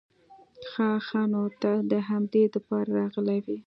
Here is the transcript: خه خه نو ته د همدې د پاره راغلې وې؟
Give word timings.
خه 0.69 0.87
خه 1.07 1.21
نو 1.33 1.43
ته 1.61 1.71
د 1.91 1.93
همدې 2.09 2.43
د 2.53 2.55
پاره 2.67 2.91
راغلې 2.99 3.37
وې؟ 3.45 3.57